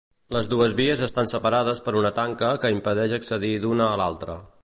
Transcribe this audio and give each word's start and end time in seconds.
Les 0.35 0.47
dues 0.53 0.71
vies 0.79 1.03
estan 1.07 1.29
separades 1.33 1.83
per 1.89 1.93
una 2.01 2.11
tanca 2.21 2.49
que 2.63 2.73
impedeix 2.79 3.15
accedir 3.19 3.55
d'una 3.67 3.91
a 3.93 4.03
l'altra. 4.03 4.43